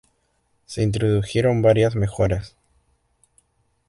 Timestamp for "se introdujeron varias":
0.65-1.95